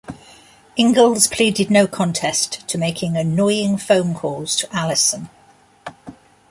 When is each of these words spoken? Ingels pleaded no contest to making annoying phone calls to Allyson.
Ingels 0.79 1.29
pleaded 1.31 1.69
no 1.69 1.85
contest 1.85 2.67
to 2.67 2.79
making 2.79 3.15
annoying 3.15 3.77
phone 3.77 4.15
calls 4.15 4.55
to 4.55 4.67
Allyson. 4.75 5.29